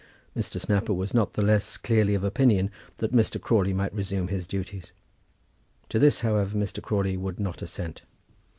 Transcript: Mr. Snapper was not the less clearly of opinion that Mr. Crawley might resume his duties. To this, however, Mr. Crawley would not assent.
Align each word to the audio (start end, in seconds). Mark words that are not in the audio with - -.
Mr. 0.35 0.59
Snapper 0.59 0.95
was 0.95 1.13
not 1.13 1.33
the 1.33 1.43
less 1.43 1.77
clearly 1.77 2.15
of 2.15 2.23
opinion 2.23 2.71
that 2.97 3.13
Mr. 3.13 3.39
Crawley 3.39 3.71
might 3.71 3.93
resume 3.93 4.29
his 4.29 4.47
duties. 4.47 4.93
To 5.89 5.99
this, 5.99 6.21
however, 6.21 6.57
Mr. 6.57 6.81
Crawley 6.81 7.15
would 7.17 7.39
not 7.39 7.61
assent. 7.61 8.01